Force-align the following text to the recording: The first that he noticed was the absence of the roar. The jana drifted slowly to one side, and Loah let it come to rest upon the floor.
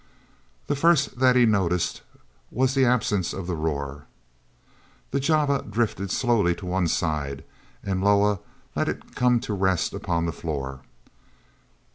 The 0.65 0.75
first 0.75 1.19
that 1.19 1.35
he 1.35 1.45
noticed 1.45 2.01
was 2.49 2.73
the 2.73 2.85
absence 2.85 3.33
of 3.33 3.45
the 3.45 3.53
roar. 3.53 4.05
The 5.11 5.19
jana 5.19 5.61
drifted 5.61 6.09
slowly 6.09 6.55
to 6.55 6.65
one 6.65 6.87
side, 6.87 7.43
and 7.83 8.03
Loah 8.03 8.39
let 8.75 8.89
it 8.89 9.13
come 9.13 9.39
to 9.41 9.53
rest 9.53 9.93
upon 9.93 10.25
the 10.25 10.33
floor. 10.33 10.79